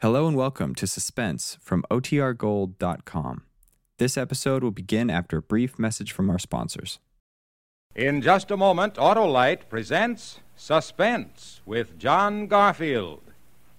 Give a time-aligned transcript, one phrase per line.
[0.00, 3.42] Hello and welcome to Suspense from OTRGold.com.
[3.98, 7.00] This episode will begin after a brief message from our sponsors.
[7.96, 13.22] In just a moment, Autolite presents Suspense with John Garfield.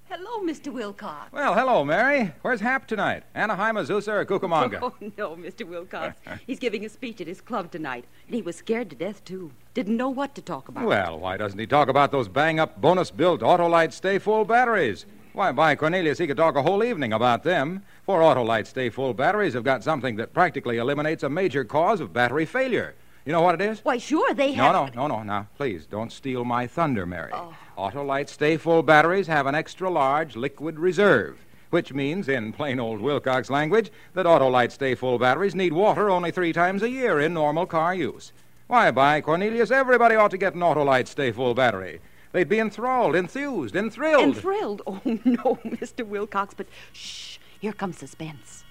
[0.10, 0.74] Hello, Mr.
[0.74, 1.32] Wilcox.
[1.32, 2.34] Well, hello, Mary.
[2.42, 3.24] Where's Hap tonight?
[3.34, 4.80] Anaheim, Azusa, or Cucamonga?
[4.82, 5.66] Oh, no, Mr.
[5.66, 6.20] Wilcox.
[6.48, 9.52] He's giving a speech at his club tonight, and he was scared to death, too.
[9.74, 10.84] Didn't know what to talk about.
[10.84, 15.06] Well, why doesn't he talk about those bang up bonus built Autolite Stay Full batteries?
[15.34, 17.84] Why, by Cornelius, he could talk a whole evening about them.
[18.04, 22.12] For Autolite Stay Full batteries have got something that practically eliminates a major cause of
[22.12, 22.96] battery failure.
[23.26, 23.80] You know what it is?
[23.82, 24.74] Why, sure, they have.
[24.74, 25.24] No, no, no, no.
[25.24, 27.32] Now, please, don't steal my thunder, Mary.
[27.34, 27.54] Oh.
[27.78, 31.38] Autolite Stay Full batteries have an extra large liquid reserve,
[31.70, 36.32] which means, in plain old Wilcox language, that Autolite Stay Full batteries need water only
[36.32, 38.34] three times a year in normal car use.
[38.66, 42.02] Why, by Cornelius, everybody ought to get an Autolite Stay Full battery.
[42.32, 44.24] They'd be enthralled, enthused, and thrilled.
[44.24, 44.82] And thrilled.
[44.86, 46.06] Oh, no, Mr.
[46.06, 48.64] Wilcox, but shh, here comes suspense.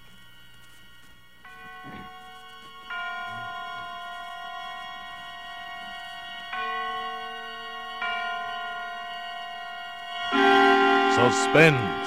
[11.16, 12.06] Suspense.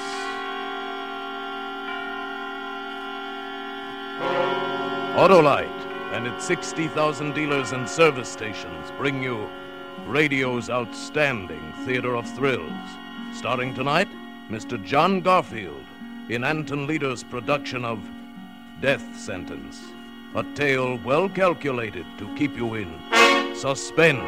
[5.14, 5.68] Autolite
[6.14, 9.46] and its 60,000 dealers and service stations bring you
[10.06, 12.88] radio's outstanding theater of thrills.
[13.34, 14.08] Starring tonight,
[14.48, 14.82] Mr.
[14.84, 15.84] John Garfield
[16.28, 17.98] in Anton Leader's production of
[18.80, 19.80] Death Sentence,
[20.34, 22.92] a tale well calculated to keep you in
[23.54, 24.22] suspense.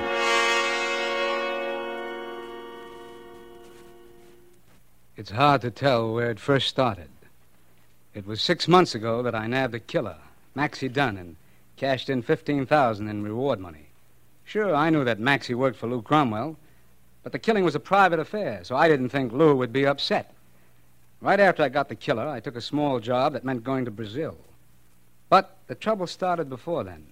[5.16, 7.08] It's hard to tell where it first started.
[8.14, 10.16] It was six months ago that I nabbed a killer,
[10.54, 11.36] Maxie Dunn, and
[11.76, 13.88] cashed in 15000 in reward money.
[14.44, 16.56] Sure, I knew that Maxie worked for Lou Cromwell,
[17.22, 20.34] but the killing was a private affair, so I didn't think Lou would be upset.
[21.20, 23.90] Right after I got the killer, I took a small job that meant going to
[23.90, 24.36] Brazil.
[25.30, 27.06] But the trouble started before then.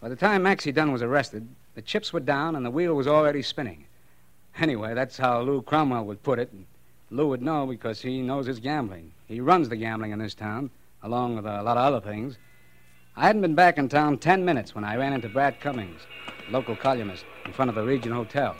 [0.00, 3.06] By the time Maxie Dunn was arrested, the chips were down and the wheel was
[3.06, 3.86] already spinning.
[4.58, 6.52] Anyway, that's how Lou Cromwell would put it.
[6.52, 6.66] and
[7.10, 9.12] Lou would know because he knows his gambling.
[9.26, 10.70] He runs the gambling in this town,
[11.02, 12.36] along with a lot of other things.
[13.16, 16.00] I hadn't been back in town ten minutes when I ran into Brad Cummings,
[16.50, 18.56] local columnist, in front of the Region Hotel.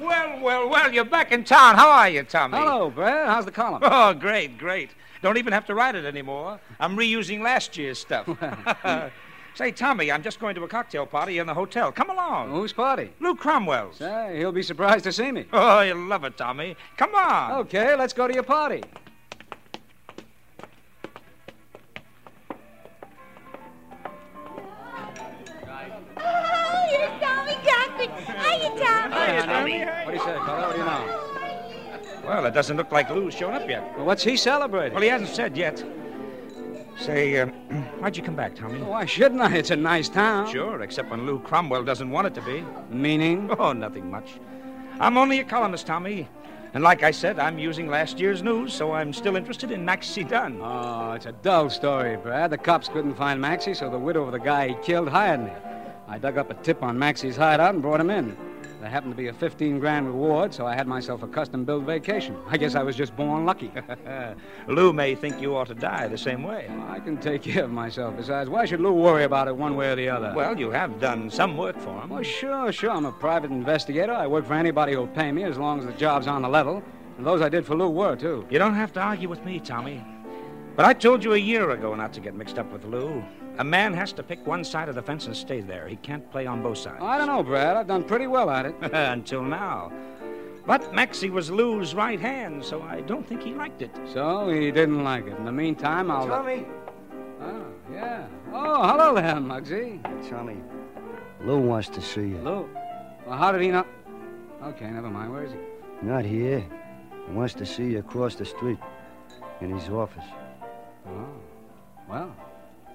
[0.00, 1.74] Well, well, well, you're back in town.
[1.74, 2.58] How are you, Tommy?
[2.58, 3.28] Hello, Brad.
[3.28, 3.82] How's the column?
[3.84, 4.90] Oh, great, great.
[5.22, 6.60] Don't even have to write it anymore.
[6.78, 8.28] I'm reusing last year's stuff.
[9.54, 11.90] Say, Tommy, I'm just going to a cocktail party in the hotel.
[11.90, 12.50] Come along.
[12.50, 13.10] Whose party?
[13.18, 13.96] Lou Cromwell's.
[13.96, 15.46] Say, he'll be surprised to see me.
[15.52, 16.76] Oh, you'll love it, Tommy.
[16.96, 17.52] Come on.
[17.62, 18.82] Okay, let's go to your party.
[29.84, 30.66] What do you say, fella?
[30.66, 31.28] What do you know?
[32.24, 33.96] Well, it doesn't look like Lou's shown up yet.
[33.96, 34.92] Well, what's he celebrating?
[34.92, 35.82] Well, he hasn't said yet.
[36.98, 37.46] Say, uh,
[38.00, 38.80] why'd you come back, Tommy?
[38.82, 39.54] Why shouldn't I?
[39.56, 40.50] It's a nice town.
[40.50, 42.64] Sure, except when Lou Cromwell doesn't want it to be.
[42.90, 43.50] Meaning?
[43.58, 44.34] Oh, nothing much.
[45.00, 46.28] I'm only a columnist, Tommy.
[46.74, 50.24] And like I said, I'm using last year's news, so I'm still interested in Maxie
[50.24, 50.58] Dunn.
[50.60, 52.50] Oh, it's a dull story, Brad.
[52.50, 55.52] The cops couldn't find Maxie, so the widow of the guy he killed hired me.
[56.08, 58.36] I dug up a tip on Maxie's hideout and brought him in.
[58.80, 61.84] There happened to be a 15 grand reward, so I had myself a custom built
[61.84, 62.36] vacation.
[62.48, 63.72] I guess I was just born lucky.
[64.68, 66.70] Lou may think you ought to die the same way.
[66.88, 68.16] I can take care of myself.
[68.16, 70.32] Besides, why should Lou worry about it one way or the other?
[70.34, 72.10] Well, you have done some work for him.
[72.10, 72.90] Well, sure, sure.
[72.92, 74.12] I'm a private investigator.
[74.12, 76.82] I work for anybody who'll pay me as long as the job's on the level.
[77.16, 78.46] And those I did for Lou were, too.
[78.48, 80.04] You don't have to argue with me, Tommy.
[80.78, 83.20] But I told you a year ago not to get mixed up with Lou.
[83.58, 85.88] A man has to pick one side of the fence and stay there.
[85.88, 87.02] He can't play on both sides.
[87.02, 87.76] I don't know, Brad.
[87.76, 88.76] I've done pretty well at it.
[88.92, 89.92] Until now.
[90.66, 93.90] But Maxie was Lou's right hand, so I don't think he liked it.
[94.12, 95.36] So he didn't like it.
[95.36, 96.28] In the meantime, I'll.
[96.28, 96.64] Tommy.
[97.42, 98.28] Oh, yeah.
[98.52, 100.00] Oh, hello there, Muggsy.
[100.30, 100.58] Tommy.
[101.40, 102.38] Lou wants to see you.
[102.38, 102.70] Lou.
[103.26, 103.84] Well, how did he know?
[104.62, 105.32] Okay, never mind.
[105.32, 105.58] Where is he?
[106.02, 106.64] Not here.
[107.26, 108.78] He wants to see you across the street
[109.60, 110.22] in his office.
[111.10, 111.26] Oh.
[112.08, 112.36] Well,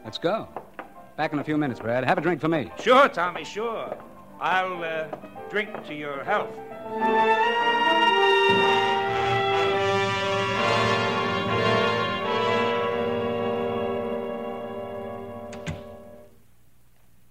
[0.04, 0.48] let's go.
[1.18, 2.04] Back in a few minutes, Brad.
[2.04, 2.72] Have a drink for me.
[2.80, 3.96] Sure, Tommy, sure.
[4.40, 5.08] I'll uh,
[5.50, 6.50] drink to your health.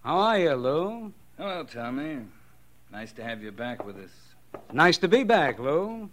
[0.05, 1.13] How are you, Lou?
[1.39, 2.19] Hello, Tommy.
[2.91, 4.11] Nice to have you back with us.
[4.73, 6.11] Nice to be back, Lou.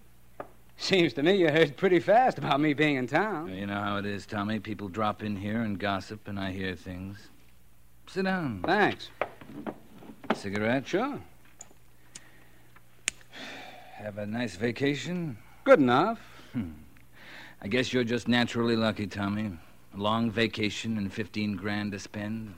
[0.81, 3.53] Seems to me you heard pretty fast about me being in town.
[3.53, 4.59] You know how it is, Tommy.
[4.59, 7.17] People drop in here and gossip, and I hear things.
[8.07, 8.61] Sit down.
[8.65, 9.09] Thanks.
[10.33, 10.87] Cigarette?
[10.87, 11.19] Sure.
[13.95, 15.37] Have a nice vacation?
[15.65, 16.21] Good enough.
[16.53, 16.71] Hmm.
[17.61, 19.51] I guess you're just naturally lucky, Tommy.
[19.93, 22.55] A long vacation and 15 grand to spend.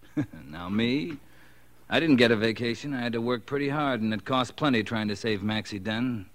[0.48, 1.18] now, me,
[1.90, 2.94] I didn't get a vacation.
[2.94, 6.30] I had to work pretty hard, and it cost plenty trying to save Maxie Dunn.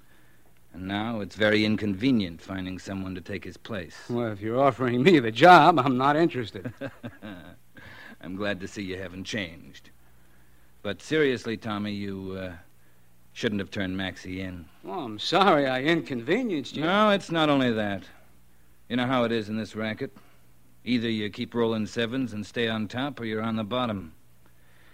[0.74, 3.96] And now it's very inconvenient finding someone to take his place.
[4.10, 6.74] Well, if you're offering me the job, I'm not interested.
[8.22, 9.92] I'm glad to see you haven't changed.
[10.82, 12.54] But seriously, Tommy, you uh,
[13.34, 14.66] shouldn't have turned Maxie in.
[14.84, 16.84] Well, I'm sorry I inconvenienced you.
[16.84, 18.04] No, it's not only that.
[18.90, 20.12] You know how it is in this racket.
[20.86, 24.14] Either you keep rolling sevens and stay on top, or you're on the bottom.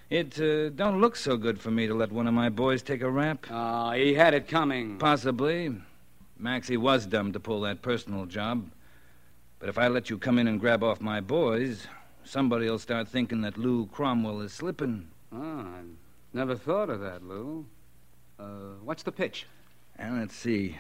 [0.09, 3.01] It uh, don't look so good for me to let one of my boys take
[3.01, 3.45] a rap.
[3.51, 4.97] Oh, he had it coming.
[4.97, 5.75] Possibly.
[6.37, 8.71] Maxie was dumb to pull that personal job.
[9.59, 11.85] But if I let you come in and grab off my boys,
[12.23, 15.09] somebody'll start thinking that Lou Cromwell is slipping.
[15.31, 15.81] Oh, I
[16.33, 17.65] never thought of that, Lou.
[18.39, 19.45] Uh, what's the pitch?
[19.97, 20.79] And let's see.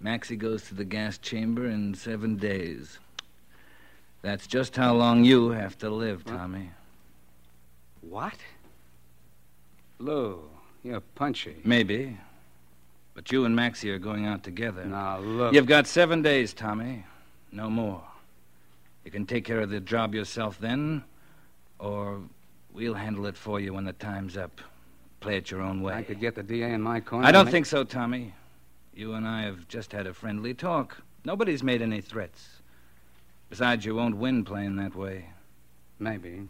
[0.00, 2.98] Maxie goes to the gas chamber in seven days.
[4.22, 6.70] That's just how long you have to live, Tommy.
[8.00, 8.34] What?
[9.98, 10.42] Lou,
[10.82, 11.56] you're punchy.
[11.64, 12.16] Maybe.
[13.14, 14.84] But you and Maxie are going out together.
[14.84, 15.54] Now, look.
[15.54, 17.04] You've got seven days, Tommy.
[17.50, 18.02] No more.
[19.04, 21.02] You can take care of the job yourself then,
[21.78, 22.20] or
[22.74, 24.60] we'll handle it for you when the time's up.
[25.20, 25.94] Play it your own way.
[25.94, 27.26] I could get the DA in my corner.
[27.26, 28.34] I don't think so, Tommy.
[28.94, 30.98] You and I have just had a friendly talk.
[31.24, 32.48] Nobody's made any threats.
[33.48, 35.30] Besides, you won't win playing that way.
[35.98, 36.48] Maybe.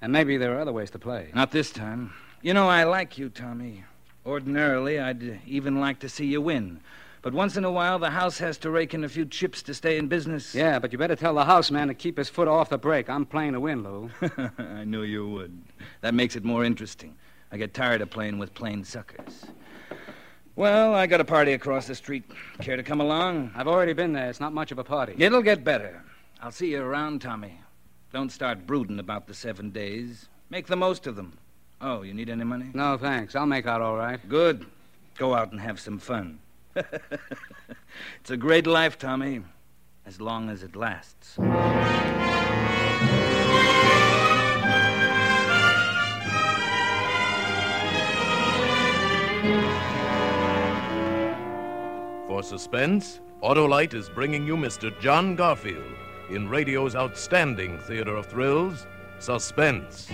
[0.00, 1.30] And maybe there are other ways to play.
[1.34, 2.12] Not this time.
[2.44, 3.84] You know, I like you, Tommy.
[4.26, 6.78] Ordinarily, I'd even like to see you win.
[7.22, 9.72] But once in a while, the house has to rake in a few chips to
[9.72, 10.54] stay in business.
[10.54, 13.08] Yeah, but you better tell the house man to keep his foot off the brake.
[13.08, 14.10] I'm playing to win, Lou.
[14.58, 15.58] I knew you would.
[16.02, 17.16] That makes it more interesting.
[17.50, 19.46] I get tired of playing with plain suckers.
[20.54, 22.24] Well, I got a party across the street.
[22.60, 23.52] Care to come along?
[23.54, 24.28] I've already been there.
[24.28, 25.14] It's not much of a party.
[25.16, 26.04] It'll get better.
[26.42, 27.58] I'll see you around, Tommy.
[28.12, 30.28] Don't start brooding about the seven days.
[30.50, 31.38] Make the most of them.
[31.80, 32.70] Oh, you need any money?
[32.72, 33.34] No, thanks.
[33.34, 34.20] I'll make out all right.
[34.28, 34.66] Good.
[35.16, 36.38] Go out and have some fun.
[36.74, 39.42] it's a great life, Tommy,
[40.06, 41.34] as long as it lasts.
[52.26, 54.98] For suspense, Autolite is bringing you Mr.
[55.00, 55.84] John Garfield
[56.30, 58.86] in radio's outstanding theater of thrills,
[59.18, 60.10] Suspense.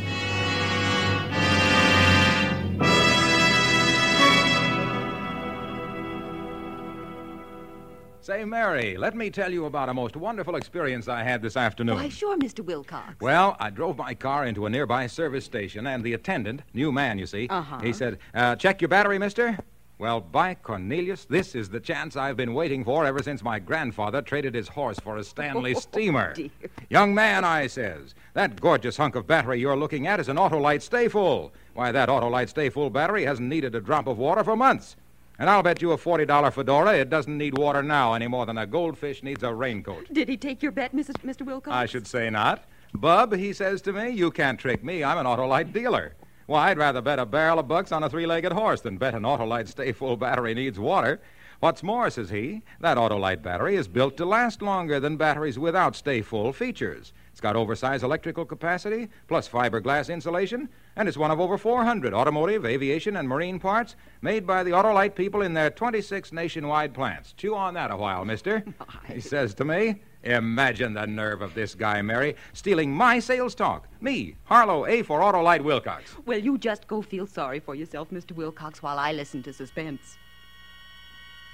[8.22, 11.96] Say, Mary, let me tell you about a most wonderful experience I had this afternoon.
[11.96, 12.62] Why, sure, Mr.
[12.62, 13.18] Wilcox.
[13.18, 17.18] Well, I drove my car into a nearby service station, and the attendant, new man,
[17.18, 17.78] you see, Uh-huh.
[17.80, 19.58] he said, uh, Check your battery, mister?
[19.98, 24.20] Well, by Cornelius, this is the chance I've been waiting for ever since my grandfather
[24.22, 26.30] traded his horse for a Stanley steamer.
[26.32, 26.50] Oh, dear.
[26.90, 30.82] Young man, I says, that gorgeous hunk of battery you're looking at is an Autolite
[30.82, 31.52] Stay Full.
[31.74, 34.96] Why, that Autolite Stay Full battery hasn't needed a drop of water for months.
[35.40, 38.58] And I'll bet you a $40 fedora it doesn't need water now any more than
[38.58, 40.12] a goldfish needs a raincoat.
[40.12, 41.14] Did he take your bet, Mrs.
[41.24, 41.46] Mr.
[41.46, 41.74] Wilcox?
[41.74, 42.64] I should say not.
[42.92, 45.02] Bub, he says to me, you can't trick me.
[45.02, 46.12] I'm an Autolite dealer.
[46.50, 49.14] Well, I'd rather bet a barrel of bucks on a three legged horse than bet
[49.14, 51.20] an Autolite Stay Full battery needs water.
[51.60, 55.94] What's more, says he, that Autolite battery is built to last longer than batteries without
[55.94, 57.12] Stay Full features.
[57.30, 62.66] It's got oversized electrical capacity, plus fiberglass insulation, and it's one of over 400 automotive,
[62.66, 67.32] aviation, and marine parts made by the Autolite people in their 26 nationwide plants.
[67.34, 68.64] Chew on that a while, mister.
[69.06, 73.88] He says to me, Imagine the nerve of this guy, Mary, stealing my sales talk.
[74.00, 76.14] Me, Harlow A for Autolite Wilcox.
[76.26, 78.32] Well, you just go feel sorry for yourself, Mr.
[78.32, 80.18] Wilcox, while I listen to suspense.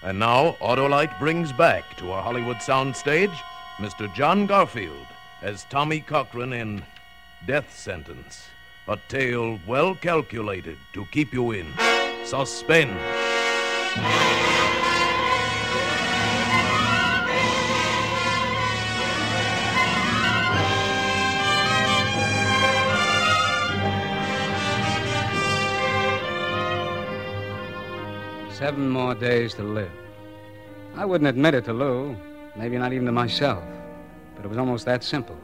[0.03, 3.37] And now, Autolite brings back to our Hollywood soundstage
[3.79, 4.13] Mr.
[4.15, 5.07] John Garfield
[5.43, 6.83] as Tommy Cochran in
[7.47, 8.47] Death Sentence,
[8.89, 11.67] a tale well calculated to keep you in
[12.25, 12.99] suspense.
[28.59, 29.93] Seven more days to live.
[30.95, 32.17] I wouldn't admit it to Lou,
[32.57, 33.63] maybe not even to myself,
[34.35, 35.37] but it was almost that simple.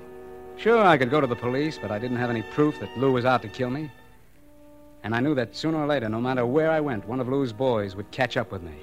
[0.56, 3.12] Sure, I could go to the police, but I didn't have any proof that Lou
[3.12, 3.90] was out to kill me.
[5.04, 7.52] And I knew that sooner or later, no matter where I went, one of Lou's
[7.52, 8.78] boys would catch up with me.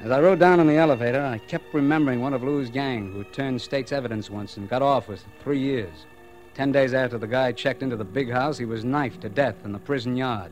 [0.00, 3.22] As I rode down in the elevator, I kept remembering one of Lou's gang who
[3.22, 5.94] turned state's evidence once and got off with three years.
[6.54, 9.64] Ten days after the guy checked into the big house, he was knifed to death
[9.64, 10.50] in the prison yard.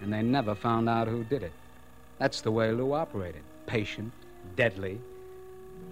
[0.00, 1.52] And they never found out who did it.
[2.18, 4.12] That's the way Lou operated patient,
[4.56, 5.00] deadly.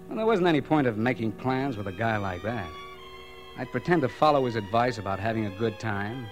[0.08, 2.68] Well, there wasn't any point of making plans with a guy like that.
[3.56, 6.26] I'd pretend to follow his advice about having a good time.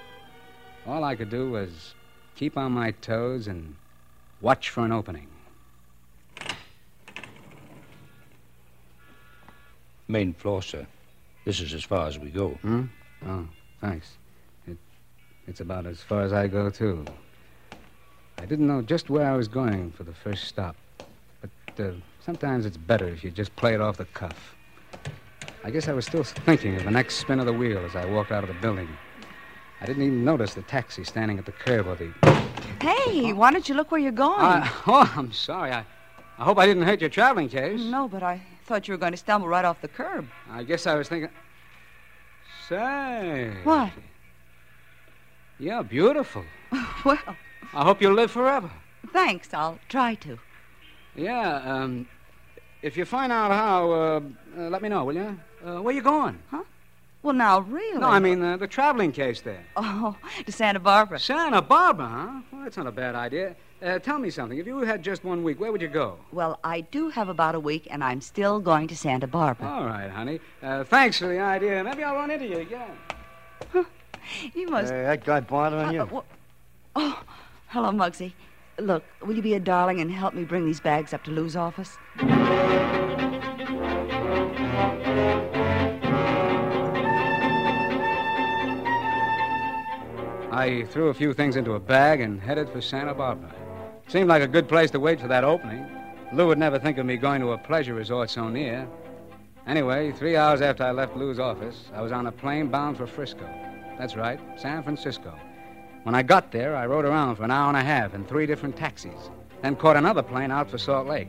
[0.86, 1.94] All I could do was
[2.34, 3.74] keep on my toes and
[4.40, 5.26] watch for an opening.
[10.06, 10.86] Main floor, sir.
[11.44, 12.50] This is as far as we go.
[12.62, 12.84] Hmm?
[13.26, 13.46] Oh,
[13.80, 14.16] thanks.
[14.66, 14.78] It,
[15.46, 17.04] it's about as far as I go, too.
[18.38, 20.76] I didn't know just where I was going for the first stop.
[21.40, 21.92] But uh,
[22.24, 24.54] sometimes it's better if you just play it off the cuff.
[25.64, 28.04] I guess I was still thinking of the next spin of the wheel as I
[28.06, 28.88] walked out of the building.
[29.80, 32.12] I didn't even notice the taxi standing at the curb or the.
[32.80, 34.40] Hey, why don't you look where you're going?
[34.40, 35.72] Uh, oh, I'm sorry.
[35.72, 35.84] I,
[36.38, 37.80] I hope I didn't hurt your traveling case.
[37.80, 40.26] No, but I thought you were going to stumble right off the curb.
[40.50, 41.30] I guess I was thinking.
[42.68, 43.52] Say.
[43.64, 43.92] What?
[45.58, 46.44] You're beautiful.
[47.04, 47.18] well,
[47.74, 48.70] I hope you'll live forever.
[49.12, 49.52] thanks.
[49.54, 50.38] I'll try to.
[51.14, 52.06] Yeah, um,
[52.82, 54.20] if you find out how, uh,
[54.56, 55.38] uh, let me know, will you?
[55.64, 56.38] Uh, where you going?
[56.50, 56.62] Huh?
[57.22, 57.98] Well, now, really?
[57.98, 59.64] No, I mean uh, the traveling case there.
[59.76, 61.18] Oh, to Santa Barbara.
[61.18, 62.40] Santa Barbara, huh?
[62.52, 63.56] Well, that's not a bad idea.
[63.82, 64.58] Uh, tell me something.
[64.58, 66.18] If you had just one week, where would you go?
[66.32, 69.68] Well, I do have about a week, and I'm still going to Santa Barbara.
[69.68, 70.40] All right, honey.
[70.62, 71.82] Uh, thanks for the idea.
[71.84, 72.90] Maybe I'll run into you again.
[74.54, 74.92] You must.
[74.92, 76.04] Hey, that guy bothering Uh, you?
[76.06, 76.22] wha-
[76.96, 77.22] oh,
[77.68, 78.32] hello, Muggsy.
[78.78, 81.56] Look, will you be a darling and help me bring these bags up to Lou's
[81.56, 81.96] office?
[90.50, 93.54] I threw a few things into a bag and headed for Santa Barbara.
[94.08, 95.86] Seemed like a good place to wait for that opening.
[96.32, 98.88] Lou would never think of me going to a pleasure resort so near.
[99.66, 103.06] Anyway, three hours after I left Lou's office, I was on a plane bound for
[103.06, 103.48] Frisco.
[103.98, 105.38] That's right, San Francisco.
[106.04, 108.46] When I got there, I rode around for an hour and a half in three
[108.46, 109.30] different taxis,
[109.62, 111.28] then caught another plane out for Salt Lake.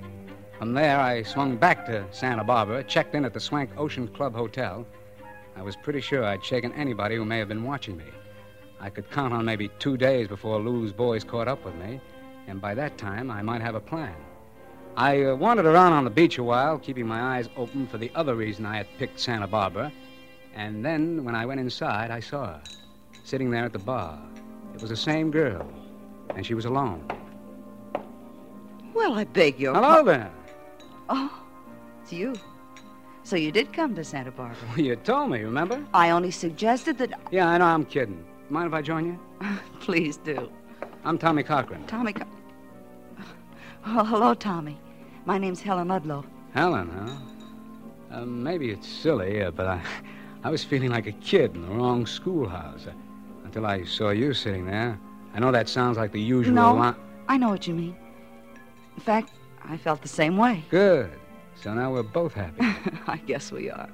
[0.57, 4.33] From there, I swung back to Santa Barbara, checked in at the Swank Ocean Club
[4.35, 4.85] Hotel.
[5.55, 8.05] I was pretty sure I'd shaken anybody who may have been watching me.
[8.79, 11.99] I could count on maybe two days before Lou's boys caught up with me,
[12.47, 14.15] and by that time, I might have a plan.
[14.95, 18.11] I uh, wandered around on the beach a while, keeping my eyes open for the
[18.15, 19.91] other reason I had picked Santa Barbara.
[20.55, 22.61] And then, when I went inside, I saw her,
[23.23, 24.19] sitting there at the bar.
[24.79, 25.67] It was the same girl,
[26.37, 27.03] and she was alone.
[28.93, 30.31] Well, I beg your Hello there.
[31.09, 31.43] Oh,
[32.01, 32.33] it's you.
[33.23, 34.55] So you did come to Santa Barbara.
[34.69, 35.83] Well, you told me, remember?
[35.93, 37.11] I only suggested that.
[37.29, 38.23] Yeah, I know, I'm kidding.
[38.49, 39.19] Mind if I join you?
[39.81, 40.49] Please do.
[41.03, 41.85] I'm Tommy Cochran.
[41.85, 42.13] Tommy.
[42.13, 42.23] Co-
[43.85, 44.79] Well, hello, Tommy.
[45.25, 46.23] My name's Helen Ludlow.
[46.53, 48.15] Helen, huh?
[48.21, 49.81] Uh, maybe it's silly, uh, but I,
[50.45, 52.93] I was feeling like a kid in the wrong schoolhouse uh,
[53.49, 54.99] until I saw you sitting there.
[55.33, 56.75] I know that sounds like the usual No.
[56.75, 56.93] li-
[57.27, 57.95] I know what you mean.
[58.95, 59.31] In fact,
[59.67, 60.63] I felt the same way.
[60.69, 61.09] Good.
[61.55, 62.61] So now we're both happy.
[63.07, 63.89] I guess we are.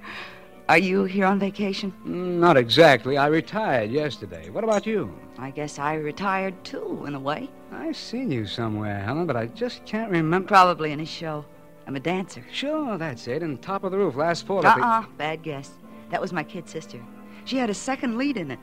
[0.67, 1.93] Are you here on vacation?
[2.05, 3.17] Mm, Not exactly.
[3.17, 4.49] I retired yesterday.
[4.49, 5.17] What about you?
[5.37, 7.49] I guess I retired too, in a way.
[7.71, 10.47] I've seen you somewhere, Helen, but I just can't remember.
[10.49, 11.45] Probably in a show.
[11.87, 12.43] I'm a dancer.
[12.51, 13.41] Sure, that's it.
[13.41, 14.61] And top of the roof last fall.
[14.63, 15.71] the- Uh-uh, bad guess.
[16.09, 16.99] That was my kid sister.
[17.45, 18.59] She had a second lead in it.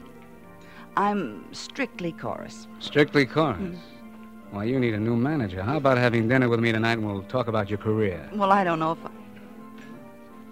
[0.97, 2.67] I'm strictly chorus.
[2.79, 3.59] Strictly chorus.
[3.59, 3.77] Hmm.
[4.53, 5.63] Well, you need a new manager.
[5.63, 8.29] How about having dinner with me tonight and we'll talk about your career?
[8.35, 9.11] Well, I don't know if I...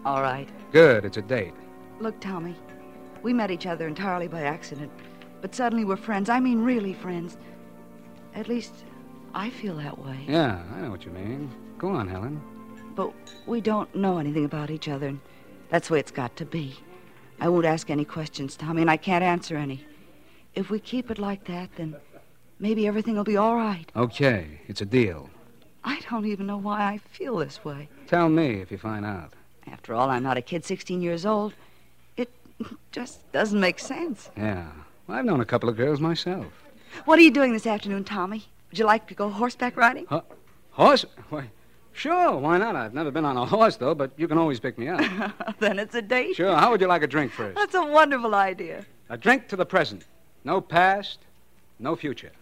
[0.06, 0.48] All right.
[0.72, 1.52] Good, it's a date.
[1.98, 2.56] Look, Tommy,
[3.22, 4.90] we met each other entirely by accident,
[5.42, 6.30] but suddenly we're friends.
[6.30, 7.36] I mean, really friends.
[8.34, 8.72] At least,
[9.34, 10.24] I feel that way.
[10.26, 11.50] Yeah, I know what you mean.
[11.76, 12.40] Go on, Helen.
[12.94, 13.12] But
[13.46, 15.20] we don't know anything about each other, and
[15.68, 16.76] that's the way it's got to be.
[17.38, 19.84] I won't ask any questions, Tommy, and I can't answer any.
[20.54, 21.96] If we keep it like that, then
[22.58, 23.90] maybe everything will be all right.
[23.94, 25.30] Okay, it's a deal.
[25.84, 27.88] I don't even know why I feel this way.
[28.06, 29.32] Tell me if you find out.
[29.66, 31.54] After all, I'm not a kid 16 years old.
[32.16, 32.30] It
[32.92, 34.30] just doesn't make sense.
[34.36, 34.66] Yeah.
[35.06, 36.46] Well, I've known a couple of girls myself.
[37.04, 38.44] What are you doing this afternoon, Tommy?
[38.70, 40.06] Would you like to go horseback riding?
[40.72, 41.04] Horse?
[41.30, 41.50] Why,
[41.92, 42.76] sure, why not?
[42.76, 45.00] I've never been on a horse, though, but you can always pick me up.
[45.60, 46.36] then it's a date.
[46.36, 47.56] Sure, how would you like a drink first?
[47.56, 48.84] That's a wonderful idea.
[49.08, 50.04] A drink to the present.
[50.42, 51.18] No past,
[51.78, 52.32] no future.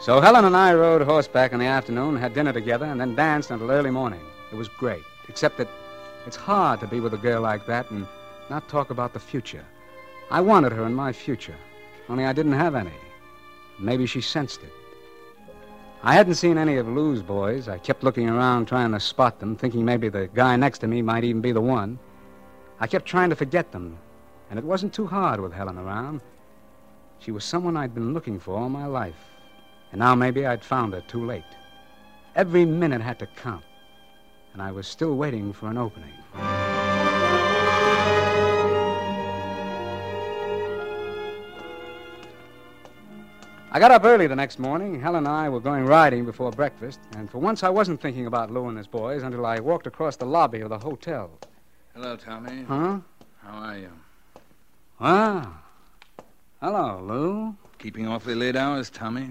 [0.00, 3.50] So Helen and I rode horseback in the afternoon, had dinner together, and then danced
[3.52, 4.20] until early morning.
[4.50, 5.68] It was great, except that
[6.26, 8.06] it's hard to be with a girl like that and
[8.50, 9.64] not talk about the future.
[10.30, 11.56] I wanted her in my future,
[12.08, 12.90] only I didn't have any.
[13.78, 14.72] Maybe she sensed it.
[16.06, 17.66] I hadn't seen any of Lou's boys.
[17.66, 21.00] I kept looking around trying to spot them, thinking maybe the guy next to me
[21.00, 21.98] might even be the one.
[22.78, 23.96] I kept trying to forget them,
[24.50, 26.20] and it wasn't too hard with Helen around.
[27.20, 29.30] She was someone I'd been looking for all my life.
[29.92, 31.42] And now maybe I'd found her too late.
[32.36, 33.64] Every minute had to count.
[34.52, 36.12] And I was still waiting for an opening.
[43.74, 45.00] I got up early the next morning.
[45.00, 48.52] Helen and I were going riding before breakfast, and for once I wasn't thinking about
[48.52, 51.28] Lou and his boys until I walked across the lobby of the hotel.
[51.92, 52.62] Hello, Tommy.
[52.68, 53.00] Huh?
[53.38, 53.90] How are you?
[55.00, 55.60] Ah.
[56.60, 57.56] Hello, Lou.
[57.78, 59.30] Keeping awfully late hours, Tommy.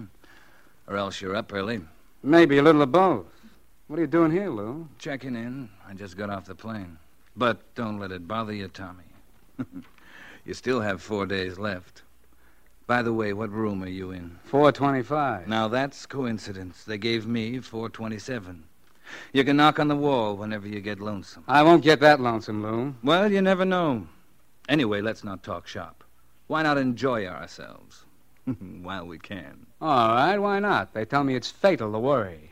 [0.89, 1.79] Or else you're up early.
[2.21, 3.27] Maybe a little of both.
[3.87, 4.89] What are you doing here, Lou?
[4.99, 5.69] Checking in.
[5.87, 6.97] I just got off the plane.
[7.37, 9.05] But don't let it bother you, Tommy.
[10.45, 12.02] you still have four days left.
[12.85, 14.39] By the way, what room are you in?
[14.45, 15.47] 425.
[15.47, 16.83] Now that's coincidence.
[16.83, 18.65] They gave me 427.
[19.31, 21.43] You can knock on the wall whenever you get lonesome.
[21.47, 22.95] I won't get that lonesome, Lou.
[23.03, 24.07] Well, you never know.
[24.67, 26.03] Anyway, let's not talk shop.
[26.47, 28.05] Why not enjoy ourselves?
[28.81, 29.65] While we can.
[29.81, 30.93] All right, why not?
[30.93, 32.51] They tell me it's fatal to worry.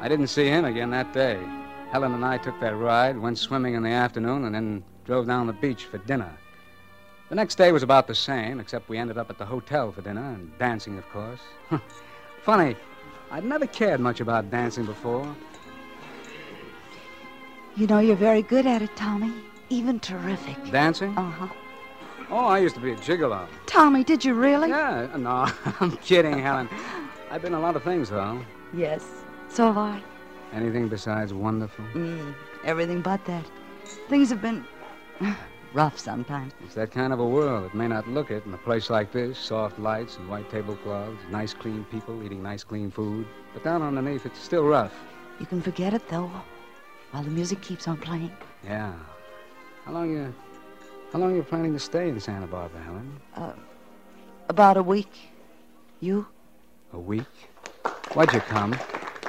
[0.00, 1.38] I didn't see him again that day.
[1.92, 5.46] Helen and I took that ride, went swimming in the afternoon, and then drove down
[5.46, 6.32] the beach for dinner.
[7.28, 10.00] The next day was about the same, except we ended up at the hotel for
[10.00, 11.40] dinner and dancing, of course.
[12.44, 12.76] Funny,
[13.30, 15.36] I'd never cared much about dancing before.
[17.76, 19.30] You know, you're very good at it, Tommy.
[19.68, 20.56] Even terrific.
[20.70, 21.14] Dancing?
[21.18, 21.48] Uh huh.
[22.30, 23.46] Oh, I used to be a gigolo.
[23.66, 24.70] Tommy, did you really?
[24.70, 25.46] Yeah, no,
[25.80, 26.70] I'm kidding, Helen.
[27.30, 28.42] I've been a lot of things, though.
[28.72, 29.04] Yes.
[29.50, 30.02] So have I.
[30.52, 31.84] Anything besides wonderful?
[31.94, 33.44] Mm, everything but that.
[34.08, 34.66] Things have been
[35.72, 36.52] rough sometimes.
[36.62, 37.64] It's that kind of a world.
[37.64, 41.18] It may not look it in a place like this soft lights and white tablecloths,
[41.30, 43.26] nice, clean people eating nice, clean food.
[43.54, 44.92] But down underneath, it's still rough.
[45.40, 46.30] You can forget it, though,
[47.10, 48.32] while the music keeps on playing.
[48.64, 48.92] Yeah.
[49.84, 50.34] How long you.
[51.12, 53.20] How long are you planning to stay in Santa Barbara, Helen?
[53.34, 53.52] Uh,
[54.48, 55.12] about a week.
[56.00, 56.26] You?
[56.92, 57.26] A week?
[58.14, 58.74] Why'd you come?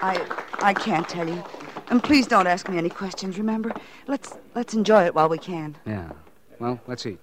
[0.02, 1.44] I I can't tell you.
[1.90, 3.74] And please don't ask me any questions, remember?
[4.08, 5.76] Let's let's enjoy it while we can.
[5.86, 6.10] Yeah.
[6.58, 7.20] Well, let's eat.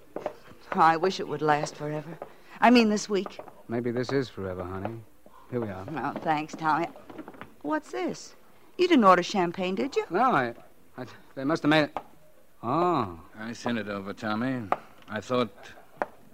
[0.73, 2.17] I wish it would last forever.
[2.61, 3.39] I mean this week.
[3.67, 5.01] Maybe this is forever, honey.
[5.49, 5.85] Here we are.
[5.85, 6.87] No, thanks, Tommy.
[7.63, 8.35] What's this?
[8.77, 10.05] You didn't order champagne, did you?
[10.11, 10.53] No, I,
[10.97, 11.97] I they must have made it.
[12.61, 14.67] Oh, I sent it over, Tommy.
[15.09, 15.49] I thought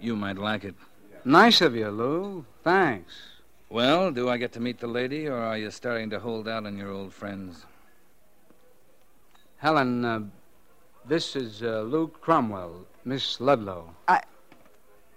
[0.01, 0.75] you might like it.
[1.23, 2.45] nice of you, Lou.
[2.65, 3.13] Thanks.
[3.69, 6.65] Well, do I get to meet the lady, or are you starting to hold out
[6.65, 7.65] on your old friends?
[9.57, 10.21] Helen, uh,
[11.05, 13.93] this is uh, Lou Cromwell, Miss Ludlow.
[14.07, 14.21] I.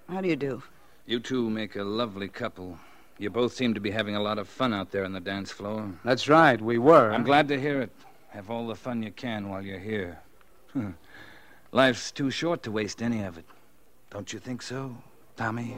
[0.09, 0.63] How do you do?
[1.07, 2.77] You two make a lovely couple.
[3.19, 5.53] You both seem to be having a lot of fun out there on the dance
[5.53, 5.93] floor.
[6.05, 7.13] That's right, we were.
[7.13, 7.93] I'm glad to hear it.
[8.31, 10.19] Have all the fun you can while you're here.
[11.73, 13.45] Life's too short to waste any of it.
[14.11, 14.97] Don't you think so,
[15.37, 15.77] Tommy?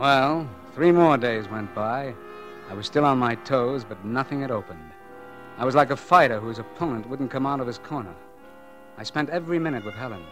[0.00, 2.14] Well, three more days went by.
[2.70, 4.90] I was still on my toes, but nothing had opened.
[5.58, 8.14] I was like a fighter whose opponent wouldn't come out of his corner.
[8.96, 10.24] I spent every minute with Helen.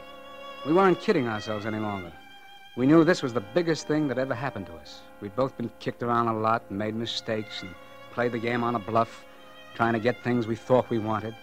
[0.64, 2.10] We weren't kidding ourselves any longer.
[2.78, 5.00] We knew this was the biggest thing that ever happened to us.
[5.20, 7.74] We'd both been kicked around a lot made mistakes and
[8.12, 9.22] played the game on a bluff,
[9.74, 11.36] trying to get things we thought we wanted.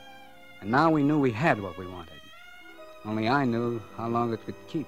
[0.61, 2.19] And now we knew we had what we wanted.
[3.05, 4.87] Only I knew how long it would keep.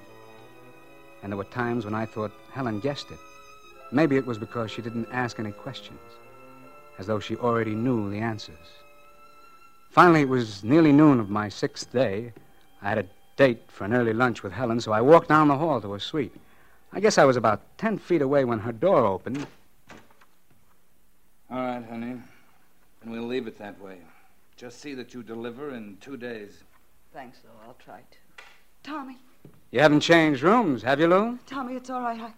[1.23, 3.19] And there were times when I thought Helen guessed it.
[3.91, 5.99] Maybe it was because she didn't ask any questions,
[6.99, 8.57] as though she already knew the answers.
[9.89, 12.33] Finally, it was nearly noon of my sixth day.
[12.81, 15.57] I had a date for an early lunch with Helen, so I walked down the
[15.57, 16.35] hall to her suite.
[16.91, 19.47] I guess I was about ten feet away when her door opened.
[21.49, 22.21] All right, honey.
[23.01, 23.99] And we'll leave it that way.
[24.57, 26.63] Just see that you deliver in two days.
[27.13, 27.67] Thanks, though.
[27.67, 28.43] I'll try to.
[28.83, 29.17] Tommy,
[29.71, 31.37] You haven't changed rooms, have you, Lou?
[31.45, 32.21] Tommy, it's all right.
[32.21, 32.33] I,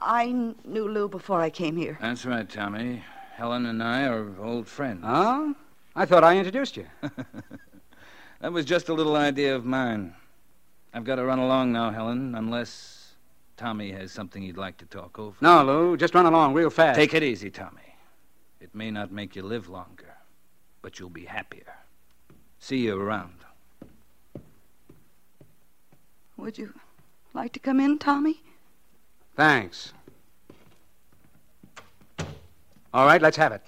[0.00, 1.96] I knew Lou before I came here.
[2.00, 3.02] That's right, Tommy.
[3.34, 5.02] Helen and I are old friends.
[5.04, 5.54] Oh?
[5.96, 6.86] I thought I introduced you.
[8.40, 10.14] that was just a little idea of mine.
[10.92, 13.14] I've got to run along now, Helen, unless
[13.56, 15.36] Tommy has something he'd like to talk over.
[15.40, 16.98] No, Lou, just run along real fast.
[16.98, 17.96] Take it easy, Tommy.
[18.60, 20.14] It may not make you live longer,
[20.82, 21.74] but you'll be happier.
[22.58, 23.43] See you around.
[26.44, 26.74] Would you
[27.32, 28.42] like to come in, Tommy?
[29.34, 29.94] Thanks.
[32.92, 33.62] All right, let's have it.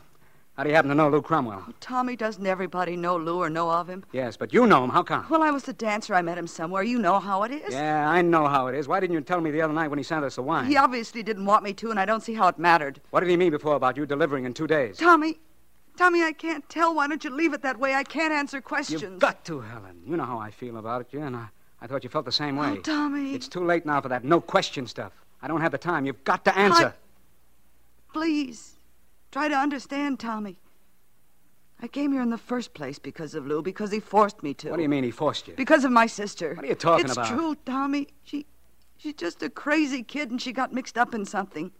[0.58, 1.64] How do you happen to know Lou Cromwell?
[1.66, 4.04] Oh, Tommy, doesn't everybody know Lou or know of him?
[4.12, 4.90] Yes, but you know him.
[4.90, 5.24] How come?
[5.30, 6.14] Well, I was the dancer.
[6.14, 6.82] I met him somewhere.
[6.82, 7.72] You know how it is.
[7.72, 8.88] Yeah, I know how it is.
[8.88, 10.66] Why didn't you tell me the other night when he sent us the wine?
[10.66, 13.00] He obviously didn't want me to, and I don't see how it mattered.
[13.08, 14.98] What did he mean before about you delivering in two days?
[14.98, 15.40] Tommy,
[15.96, 16.94] Tommy, I can't tell.
[16.94, 17.94] Why don't you leave it that way?
[17.94, 19.00] I can't answer questions.
[19.00, 20.02] You've got to, Helen.
[20.06, 21.48] You know how I feel about it, yeah, and I,
[21.80, 22.78] I thought you felt the same oh, way.
[22.78, 23.34] Oh, Tommy.
[23.34, 25.12] It's too late now for that no question stuff.
[25.42, 26.06] I don't have the time.
[26.06, 26.94] You've got to answer.
[28.12, 28.74] Please,
[29.30, 30.58] try to understand, Tommy.
[31.82, 34.70] I came here in the first place because of Lou, because he forced me to.
[34.70, 35.54] What do you mean he forced you?
[35.54, 36.54] Because of my sister.
[36.54, 37.26] What are you talking it's about?
[37.26, 38.08] It's true, Tommy.
[38.22, 38.46] She,
[38.96, 41.70] she's just a crazy kid, and she got mixed up in something.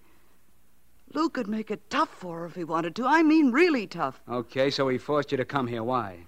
[1.15, 3.07] Lou could make it tough for her if he wanted to.
[3.07, 4.21] I mean, really tough.
[4.29, 5.83] Okay, so he forced you to come here.
[5.83, 6.27] Why?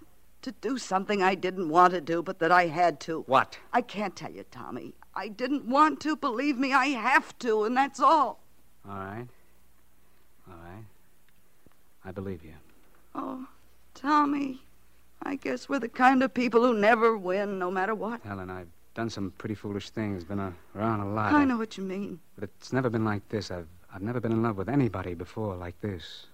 [0.48, 3.20] To do something I didn't want to do, but that I had to.
[3.26, 3.58] What?
[3.74, 4.94] I can't tell you, Tommy.
[5.14, 6.16] I didn't want to.
[6.16, 8.40] Believe me, I have to, and that's all.
[8.88, 9.26] All right.
[10.48, 10.84] All right.
[12.02, 12.54] I believe you.
[13.14, 13.46] Oh,
[13.92, 14.62] Tommy.
[15.22, 18.22] I guess we're the kind of people who never win, no matter what.
[18.22, 21.34] Helen, I've done some pretty foolish things, been a, around a lot.
[21.34, 22.20] I know what you mean.
[22.36, 23.50] But it's never been like this.
[23.50, 26.24] I've, I've never been in love with anybody before like this.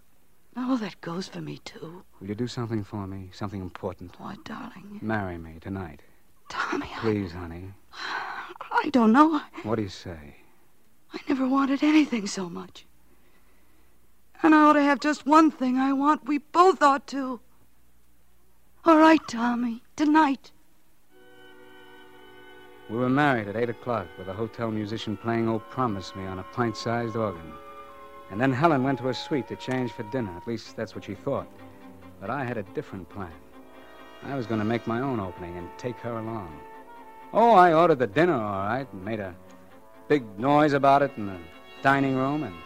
[0.57, 2.05] Oh, that goes for me, too.
[2.21, 3.31] Will you do something for me?
[3.33, 4.19] Something important?
[4.21, 5.01] What, darling?
[5.03, 6.01] Marry me tonight.
[6.49, 7.73] Tommy, Please, honey.
[7.93, 8.53] I,
[8.85, 9.41] I don't know.
[9.65, 10.37] What do you say?
[11.13, 12.87] I never wanted anything so much.
[14.43, 16.27] And I ought to have just one thing I want.
[16.27, 17.41] We both ought to.
[18.85, 19.83] All right, Tommy.
[19.97, 20.53] Tonight.
[22.91, 26.39] We were married at 8 o'clock with a hotel musician playing Oh Promise Me on
[26.39, 27.53] a pint sized organ.
[28.35, 30.33] And then Helen went to her suite to change for dinner.
[30.37, 31.47] At least that's what she thought.
[32.21, 33.31] But I had a different plan.
[34.25, 36.53] I was going to make my own opening and take her along.
[37.33, 39.37] Oh, I ordered the dinner, all right, and made a
[40.09, 41.39] big noise about it in the
[41.81, 42.57] dining room, and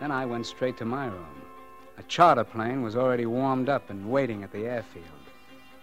[0.00, 1.42] then I went straight to my room.
[1.98, 5.04] A charter plane was already warmed up and waiting at the airfield,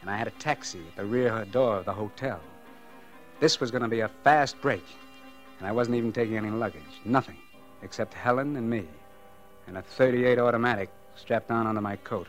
[0.02, 2.40] and I had a taxi at the rear door of the hotel.
[3.40, 4.86] This was going to be a fast break,
[5.60, 6.82] and I wasn't even taking any luggage.
[7.06, 7.38] Nothing,
[7.84, 8.88] except Helen and me,
[9.68, 12.28] and a 38 automatic strapped on under my coat.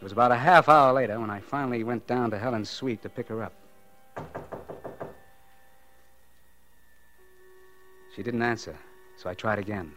[0.00, 3.02] It was about a half hour later when I finally went down to Helen's suite
[3.02, 3.52] to pick her up.
[8.16, 8.76] She didn't answer,
[9.16, 9.92] so I tried again.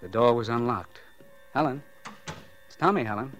[0.00, 1.00] The door was unlocked.
[1.52, 1.82] Helen?
[2.66, 3.32] It's Tommy, Helen.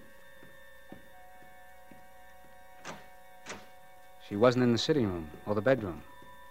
[4.29, 6.03] She wasn't in the sitting room or the bedroom,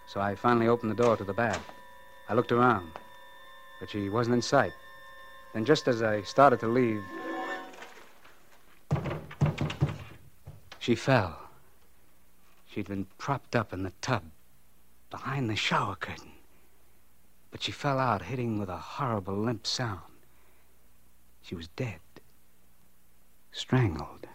[0.05, 1.63] so I finally opened the door to the bath.
[2.27, 2.91] I looked around,
[3.79, 4.73] but she wasn't in sight.
[5.53, 7.01] Then, just as I started to leave,
[10.79, 11.39] she fell.
[12.67, 14.23] She'd been propped up in the tub
[15.09, 16.33] behind the shower curtain.
[17.49, 20.01] But she fell out, hitting with a horrible limp sound.
[21.41, 22.01] She was dead.
[23.51, 24.27] Strangled.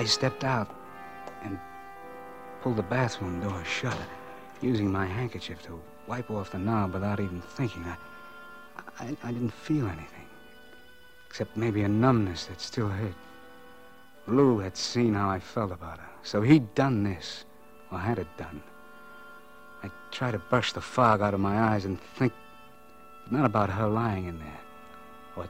[0.00, 0.70] I stepped out
[1.42, 1.58] and
[2.62, 3.98] pulled the bathroom door shut,
[4.62, 7.84] using my handkerchief to wipe off the knob without even thinking.
[7.84, 7.96] I,
[8.98, 10.26] I, I didn't feel anything,
[11.28, 13.12] except maybe a numbness that still hurt.
[14.26, 17.44] Lou had seen how I felt about her, so he'd done this,
[17.92, 18.62] or had it done.
[19.82, 22.32] I tried to brush the fog out of my eyes and think
[23.30, 24.60] not about her lying in there,
[25.36, 25.46] or,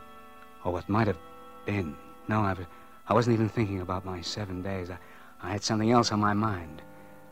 [0.65, 1.19] or what might have
[1.67, 1.95] been.
[2.27, 2.67] No, I, was-
[3.11, 4.89] I wasn't even thinking about my seven days.
[4.89, 4.97] I,
[5.43, 6.81] I had something else on my mind.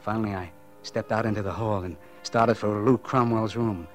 [0.01, 0.51] Finally, I
[0.83, 3.87] stepped out into the hall and started for Lou Cromwell's room.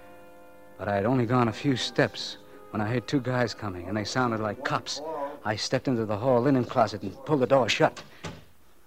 [0.78, 2.38] But I had only gone a few steps
[2.70, 5.02] when I heard two guys coming, and they sounded like cops.
[5.44, 8.02] I stepped into the hall linen closet and pulled the door shut.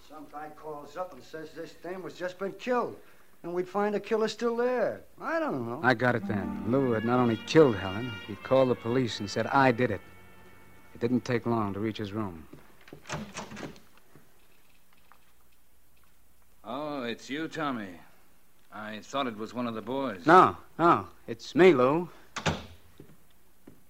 [0.09, 2.97] Some guy calls up and says this dame was just been killed.
[3.43, 5.03] And we'd find the killer still there.
[5.21, 5.81] I don't know.
[5.83, 6.65] I got it then.
[6.69, 10.01] Lou had not only killed Helen, he'd called the police and said I did it.
[10.95, 12.43] It didn't take long to reach his room.
[16.65, 17.89] Oh, it's you, Tommy.
[18.73, 20.27] I thought it was one of the boys.
[20.27, 22.09] No, no, it's me, Lou.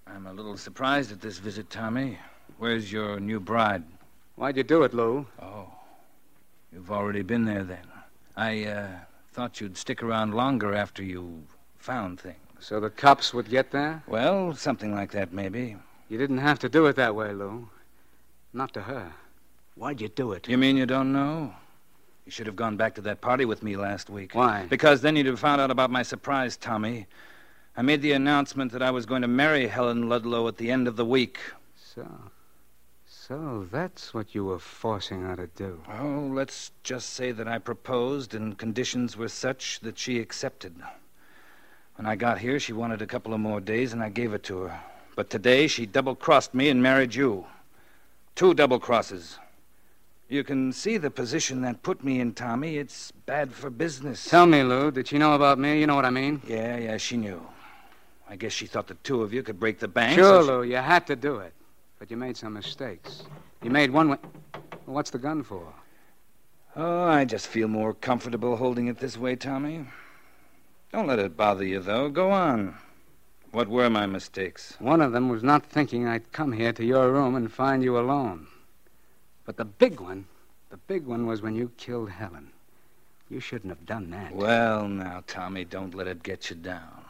[0.07, 2.19] I'm a little surprised at this visit, Tommy.
[2.59, 3.83] Where's your new bride?
[4.37, 5.27] Why'd you do it, Lou?
[5.41, 5.71] Oh,
[6.73, 7.87] you've already been there then.
[8.37, 8.89] I uh,
[9.33, 11.43] thought you'd stick around longer after you
[11.79, 12.37] found things.
[12.61, 14.03] So the cops would get there?
[14.07, 15.77] Well, something like that, maybe.
[16.09, 17.69] You didn't have to do it that way, Lou.
[18.57, 19.13] Not to her.
[19.75, 20.49] Why'd you do it?
[20.49, 21.55] You mean you don't know?
[22.25, 24.35] You should have gone back to that party with me last week.
[24.35, 24.65] Why?
[24.71, 27.07] Because then you'd have found out about my surprise, Tommy.
[27.77, 30.89] I made the announcement that I was going to marry Helen Ludlow at the end
[30.89, 31.39] of the week.
[31.77, 32.09] So.
[33.05, 35.83] So that's what you were forcing her to do.
[36.01, 40.75] Oh, let's just say that I proposed and conditions were such that she accepted.
[41.97, 44.45] When I got here, she wanted a couple of more days, and I gave it
[44.45, 44.81] to her.
[45.15, 47.45] But today, she double crossed me and married you.
[48.37, 49.39] Two double crosses.
[50.29, 52.77] You can see the position that put me in, Tommy.
[52.77, 54.29] It's bad for business.
[54.29, 55.81] Tell me, Lou, did she know about me?
[55.81, 56.43] You know what I mean?
[56.47, 57.41] Yeah, yeah, she knew.
[58.29, 60.19] I guess she thought the two of you could break the bank.
[60.19, 61.55] Sure, she- Lou, you had to do it.
[61.99, 63.23] But you made some mistakes.
[63.63, 64.09] You made one.
[64.11, 64.19] Well,
[64.85, 65.73] what's the gun for?
[66.75, 69.87] Oh, I just feel more comfortable holding it this way, Tommy.
[70.93, 72.11] Don't let it bother you, though.
[72.11, 72.75] Go on.
[73.57, 74.77] What were my mistakes?
[74.81, 77.99] One of them was not thinking I'd come here to your room and find you
[77.99, 78.49] alone.
[79.47, 80.27] But the big one,
[80.69, 82.51] the big one was when you killed Helen.
[83.31, 84.35] You shouldn't have done that.
[84.35, 87.03] Well, now, Tommy, don't let it get you down.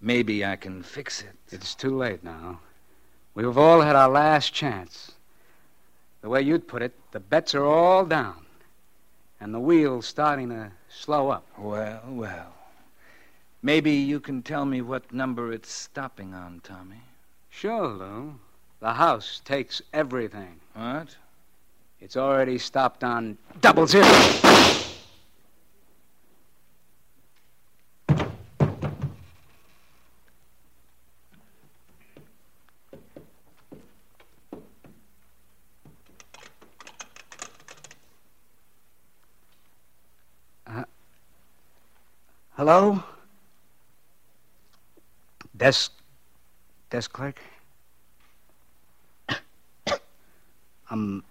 [0.00, 1.34] Maybe I can fix it.
[1.50, 2.60] It's too late now.
[3.34, 5.14] We've all had our last chance.
[6.20, 8.46] The way you'd put it, the bets are all down.
[9.40, 11.44] And the wheel's starting to slow up.
[11.58, 12.55] Well, well.
[13.66, 17.00] Maybe you can tell me what number it's stopping on, Tommy.
[17.50, 18.38] Sure, Lou.
[18.78, 20.60] The house takes everything.
[20.74, 21.16] What?
[22.00, 24.06] It's already stopped on double zero.
[40.68, 40.84] Uh,
[42.54, 43.02] hello?
[45.56, 45.92] Desk.
[46.90, 47.40] Desk clerk?
[50.90, 51.24] I'm.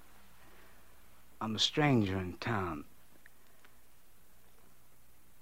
[1.42, 2.86] I'm a stranger in town.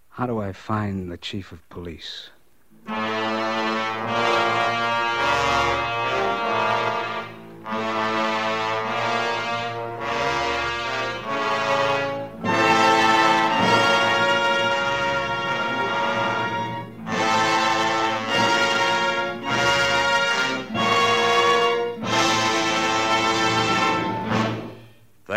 [0.10, 2.30] How do I find the chief of police?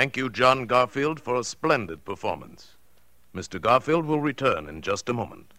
[0.06, 2.76] Thank you, John Garfield, for a splendid performance.
[3.34, 3.60] Mr.
[3.60, 5.50] Garfield will return in just a moment.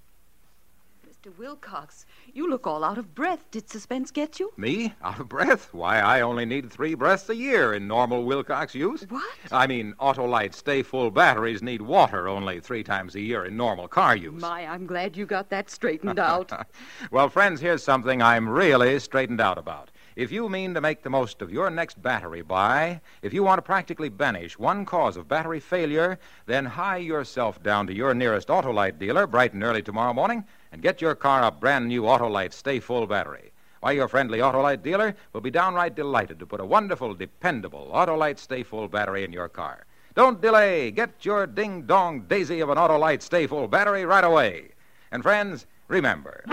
[1.05, 1.38] Mr.
[1.38, 3.43] Wilcox, you look all out of breath.
[3.51, 4.53] Did suspense get you?
[4.55, 4.93] Me?
[5.03, 5.73] Out of breath?
[5.73, 9.05] Why, I only need three breaths a year in normal Wilcox use.
[9.10, 9.38] What?
[9.51, 13.89] I mean, Autolite Stay Full batteries need water only three times a year in normal
[13.89, 14.41] car use.
[14.41, 16.53] My, I'm glad you got that straightened out.
[17.12, 19.91] well, friends, here's something I'm really straightened out about.
[20.17, 23.60] If you mean to make the most of your next battery buy, if you want
[23.60, 28.47] to practically banish one cause of battery failure, then hie yourself down to your nearest
[28.47, 32.51] Autolite dealer bright and early tomorrow morning and get your car a brand new Autolite
[32.51, 33.51] Stay Full battery.
[33.82, 38.39] Why, your friendly Autolite dealer will be downright delighted to put a wonderful, dependable Autolite
[38.39, 39.86] Stay Full battery in your car.
[40.15, 40.89] Don't delay.
[40.89, 44.69] Get your ding dong daisy of an Autolite Stay Full battery right away.
[45.12, 46.43] And friends, remember,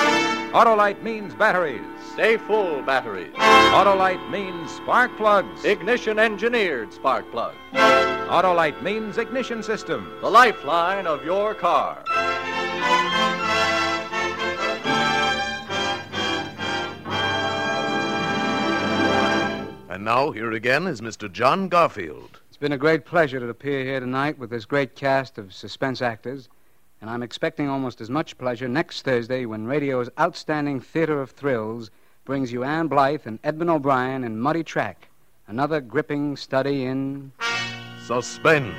[0.55, 1.83] Autolite means batteries.
[2.13, 3.35] Stay full batteries.
[3.35, 5.65] Autolite means spark plugs.
[5.65, 7.57] Ignition engineered spark plugs.
[7.73, 10.17] Autolite means ignition system.
[10.21, 12.05] The lifeline of your car.
[19.89, 21.31] And now, here again is Mr.
[21.31, 22.41] John Garfield.
[22.49, 26.01] It's been a great pleasure to appear here tonight with this great cast of suspense
[26.01, 26.49] actors,
[27.05, 31.91] and I'm expecting almost as much pleasure next Thursday when radio's outstanding theater of thrills
[32.25, 35.09] brings you Ann Blyth and Edmond O'Brien in Muddy Track,
[35.47, 37.31] another gripping study in
[38.07, 38.75] Suspense.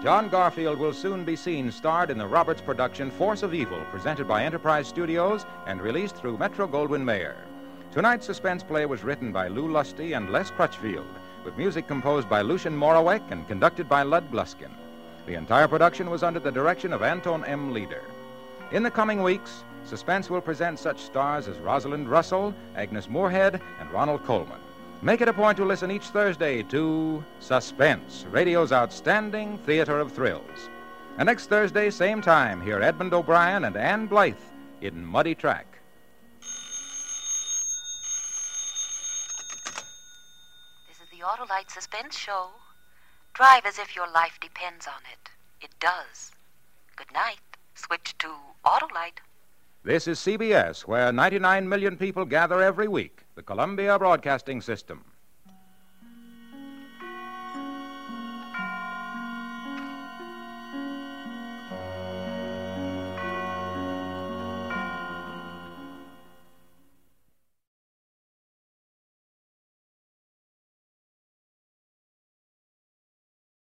[0.00, 4.28] John Garfield will soon be seen starred in the Roberts production Force of Evil, presented
[4.28, 7.36] by Enterprise Studios and released through Metro Goldwyn Mayer.
[7.92, 11.08] Tonight's suspense play was written by Lou Lusty and Les Crutchfield,
[11.44, 14.70] with music composed by Lucien Moraweck and conducted by Lud Gluskin.
[15.26, 17.72] The entire production was under the direction of Anton M.
[17.72, 18.04] Leader.
[18.70, 23.90] In the coming weeks, Suspense will present such stars as Rosalind Russell, Agnes Moorehead, and
[23.90, 24.60] Ronald Colman.
[25.02, 30.68] Make it a point to listen each Thursday to Suspense, radio's outstanding theater of thrills.
[31.18, 35.69] And next Thursday, same time, hear Edmond O'Brien and Ann Blyth in Muddy Track.
[41.50, 42.50] Autolite Suspense Show.
[43.34, 45.30] Drive as if your life depends on it.
[45.60, 46.30] It does.
[46.94, 47.40] Good night.
[47.74, 48.28] Switch to
[48.64, 49.18] Autolite.
[49.82, 55.04] This is CBS, where 99 million people gather every week, the Columbia Broadcasting System.